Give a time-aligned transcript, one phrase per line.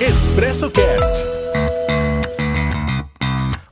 [0.00, 1.28] Expresso Cast.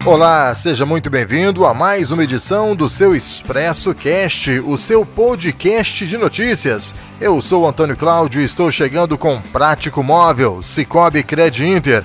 [0.05, 6.07] Olá, seja muito bem-vindo a mais uma edição do seu Expresso Cast, o seu podcast
[6.07, 6.95] de notícias.
[7.19, 12.05] Eu sou Antônio Cláudio e estou chegando com Prático Móvel, Cicobi Cred Inter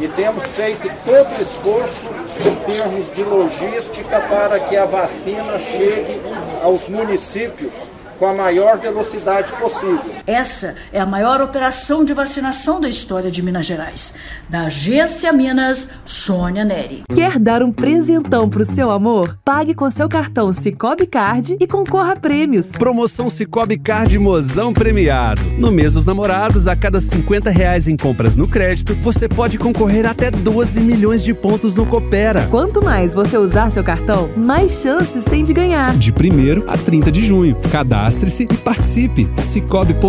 [0.00, 6.20] e temos feito todo o esforço em termos de logística para que a vacina chegue
[6.62, 7.72] aos municípios
[8.18, 10.17] com a maior velocidade possível.
[10.28, 14.14] Essa é a maior operação de vacinação da história de Minas Gerais.
[14.46, 17.02] Da Agência Minas, Sônia Neri.
[17.14, 19.38] Quer dar um presentão pro seu amor?
[19.42, 22.66] Pague com seu cartão Cicobi Card e concorra a prêmios.
[22.72, 25.40] Promoção Cicobi Card Mozão Premiado.
[25.56, 30.04] No mês dos namorados, a cada 50 reais em compras no crédito, você pode concorrer
[30.04, 32.46] até 12 milhões de pontos no Coopera.
[32.50, 35.96] Quanto mais você usar seu cartão, mais chances tem de ganhar.
[35.96, 37.56] De 1 a 30 de junho.
[37.72, 39.28] Cadastro Cadastre-se e participe.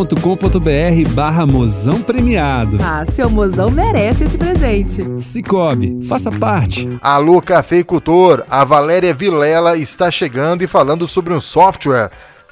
[0.09, 2.78] cicobi.com.br barra mozão premiado.
[2.81, 5.03] Ah, seu mozão merece esse presente.
[5.20, 6.88] Cicobi, faça parte.
[7.02, 12.09] Alô Cafeicultor, a Valéria Vilela está chegando e falando sobre um software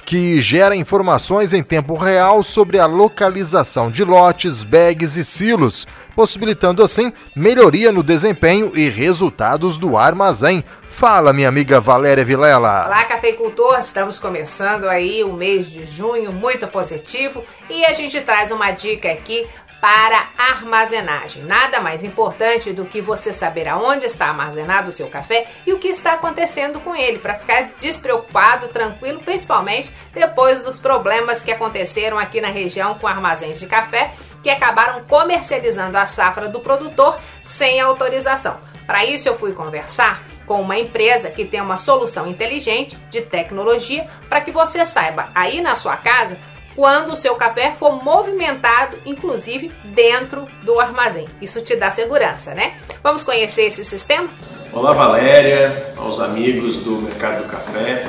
[0.08, 5.86] que gera informações em tempo real sobre a localização de lotes, bags e silos,
[6.16, 10.64] possibilitando assim melhoria no desempenho e resultados do armazém.
[10.86, 12.86] Fala, minha amiga Valéria Vilela.
[12.86, 13.78] Olá, cafeicultor.
[13.80, 19.12] Estamos começando aí o mês de junho muito positivo e a gente traz uma dica
[19.12, 19.46] aqui
[19.80, 21.44] para armazenagem.
[21.44, 25.78] Nada mais importante do que você saber aonde está armazenado o seu café e o
[25.78, 32.18] que está acontecendo com ele, para ficar despreocupado, tranquilo, principalmente depois dos problemas que aconteceram
[32.18, 34.12] aqui na região com armazéns de café
[34.42, 38.56] que acabaram comercializando a safra do produtor sem autorização.
[38.86, 44.08] Para isso, eu fui conversar com uma empresa que tem uma solução inteligente de tecnologia
[44.30, 46.38] para que você saiba aí na sua casa
[46.78, 51.24] quando o seu café for movimentado, inclusive dentro do armazém.
[51.42, 52.74] Isso te dá segurança, né?
[53.02, 54.28] Vamos conhecer esse sistema?
[54.72, 58.06] Olá, Valéria, aos amigos do Mercado do Café.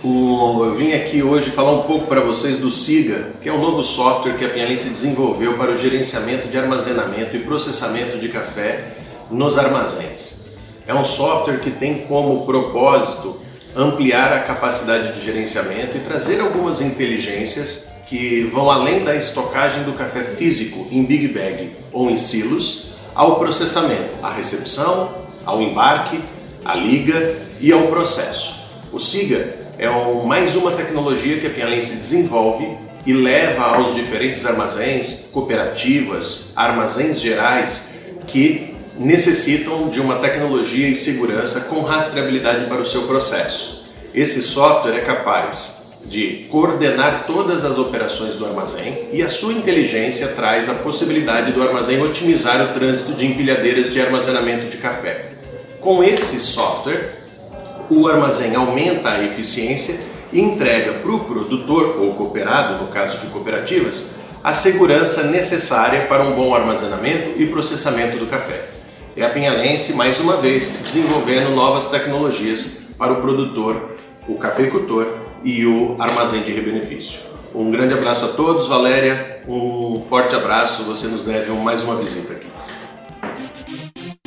[0.00, 3.60] O, eu vim aqui hoje falar um pouco para vocês do SIGA, que é um
[3.60, 8.92] novo software que a Pinhalense desenvolveu para o gerenciamento de armazenamento e processamento de café
[9.28, 10.50] nos armazéns.
[10.86, 13.40] É um software que tem como propósito
[13.76, 19.92] ampliar a capacidade de gerenciamento e trazer algumas inteligências que vão além da estocagem do
[19.94, 25.10] café físico em big bag ou em silos ao processamento, à recepção,
[25.44, 26.20] ao embarque,
[26.64, 28.62] à liga e ao processo.
[28.92, 29.88] O SIGA é
[30.26, 32.76] mais uma tecnologia que a Pinhalense desenvolve
[33.06, 37.94] e leva aos diferentes armazéns, cooperativas, armazéns gerais
[38.26, 43.86] que necessitam de uma tecnologia e segurança com rastreabilidade para o seu processo.
[44.14, 50.28] Esse software é capaz de coordenar todas as operações do armazém e a sua inteligência
[50.28, 55.32] traz a possibilidade do armazém otimizar o trânsito de empilhadeiras de armazenamento de café.
[55.80, 57.14] Com esse software,
[57.88, 59.98] o armazém aumenta a eficiência
[60.32, 64.06] e entrega para o produtor ou cooperado, no caso de cooperativas,
[64.42, 68.71] a segurança necessária para um bom armazenamento e processamento do café
[69.16, 75.06] é a Pinhalense, mais uma vez, desenvolvendo novas tecnologias para o produtor, o cafeicultor
[75.44, 77.20] e o armazém de rebenefício.
[77.54, 79.42] Um grande abraço a todos, Valéria.
[79.46, 80.84] Um forte abraço.
[80.84, 82.46] Você nos deve mais uma visita aqui.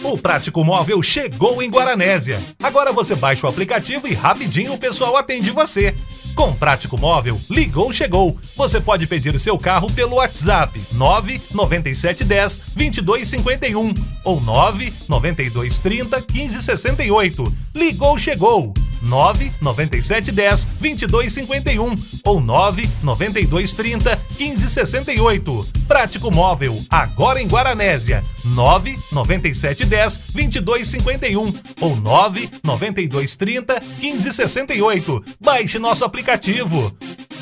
[0.03, 2.39] O Prático Móvel chegou em Guaranésia.
[2.61, 5.95] Agora você baixa o aplicativo e rapidinho o pessoal atende você.
[6.35, 8.37] Com Prático Móvel, ligou, chegou.
[8.57, 13.93] Você pode pedir seu carro pelo WhatsApp 99710 2251
[14.25, 17.57] ou 99230 1568.
[17.73, 18.73] Ligou, chegou.
[19.05, 25.67] 99710 2251 ou 99230 1568.
[25.87, 28.23] Prático Móvel, agora em Guaranésia.
[28.45, 35.23] 99710 2251 ou 99230 1568.
[35.39, 36.95] Baixe nosso aplicativo.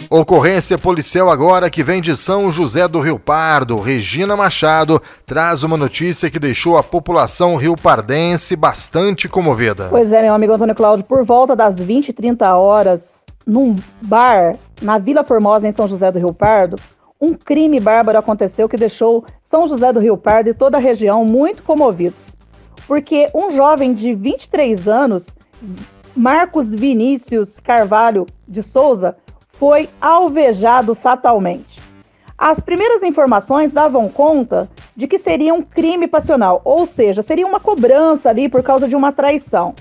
[0.09, 3.79] Ocorrência policial agora que vem de São José do Rio Pardo.
[3.79, 9.87] Regina Machado traz uma notícia que deixou a população rio-pardense bastante comovida.
[9.89, 14.55] Pois é, meu amigo Antônio Cláudio, por volta das 20 e 30 horas, num bar
[14.81, 16.77] na Vila Formosa, em São José do Rio Pardo,
[17.19, 21.23] um crime bárbaro aconteceu que deixou São José do Rio Pardo e toda a região
[21.23, 22.35] muito comovidos.
[22.87, 25.27] Porque um jovem de 23 anos,
[26.15, 29.15] Marcos Vinícius Carvalho de Souza,
[29.63, 31.79] foi alvejado fatalmente.
[32.37, 37.61] As primeiras informações davam conta de que seria um crime passional, ou seja, seria uma
[37.61, 39.73] cobrança ali por causa de uma traição.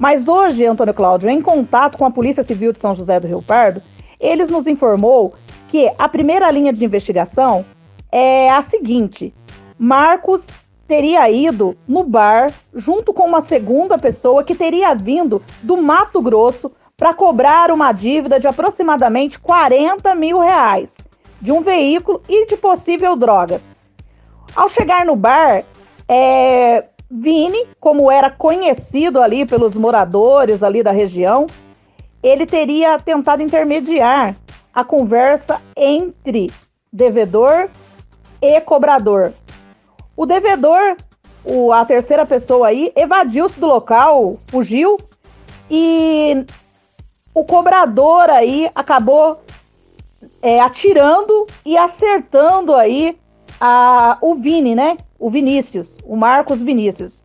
[0.00, 3.42] Mas hoje, Antônio Cláudio, em contato com a Polícia Civil de São José do Rio
[3.42, 3.82] Pardo,
[4.20, 5.34] eles nos informou
[5.68, 7.66] que a primeira linha de investigação
[8.12, 9.34] é a seguinte:
[9.76, 10.44] Marcos
[10.86, 16.70] teria ido no bar junto com uma segunda pessoa que teria vindo do Mato Grosso
[16.96, 20.88] para cobrar uma dívida de aproximadamente 40 mil reais
[21.40, 23.60] de um veículo e de possível drogas.
[24.54, 25.64] Ao chegar no bar,
[26.08, 31.46] é, Vini, como era conhecido ali pelos moradores ali da região,
[32.22, 34.34] ele teria tentado intermediar
[34.72, 36.50] a conversa entre
[36.92, 37.68] devedor
[38.40, 39.32] e cobrador.
[40.16, 40.96] O devedor,
[41.44, 44.96] o, a terceira pessoa aí, evadiu-se do local, fugiu
[45.70, 46.44] e
[47.34, 49.40] o cobrador aí acabou
[50.40, 53.18] é, atirando e acertando aí
[53.60, 54.96] a, o Vini, né?
[55.18, 57.24] O Vinícius, o Marcos Vinícius.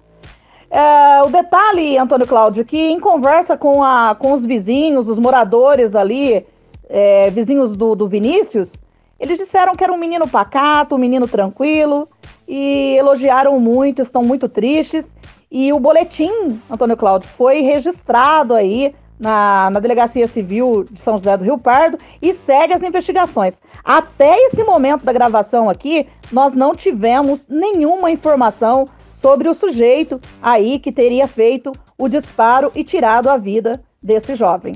[0.71, 5.95] É, o detalhe, Antônio Cláudio, que em conversa com, a, com os vizinhos, os moradores
[5.95, 6.45] ali,
[6.87, 8.73] é, vizinhos do, do Vinícius,
[9.19, 12.07] eles disseram que era um menino pacato, um menino tranquilo,
[12.47, 15.13] e elogiaram muito, estão muito tristes.
[15.51, 21.35] E o boletim, Antônio Cláudio, foi registrado aí na, na Delegacia Civil de São José
[21.37, 23.55] do Rio Pardo e segue as investigações.
[23.83, 28.87] Até esse momento da gravação aqui, nós não tivemos nenhuma informação
[29.21, 34.75] sobre o sujeito aí que teria feito o disparo e tirado a vida desse jovem.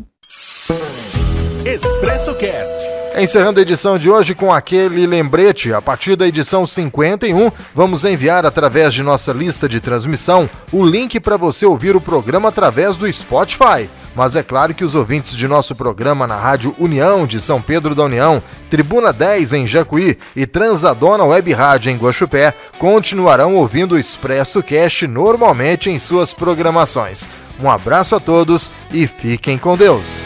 [1.65, 2.92] Expresso Cast.
[3.15, 8.43] Encerrando a edição de hoje com aquele lembrete, a partir da edição 51, vamos enviar
[8.43, 13.11] através de nossa lista de transmissão o link para você ouvir o programa através do
[13.11, 13.87] Spotify.
[14.15, 17.93] Mas é claro que os ouvintes de nosso programa na Rádio União de São Pedro
[17.93, 23.99] da União, Tribuna 10 em Jacuí e Transadona Web Rádio em Guaxupé continuarão ouvindo o
[23.99, 27.29] Expresso Cast normalmente em suas programações.
[27.61, 30.25] Um abraço a todos e fiquem com Deus.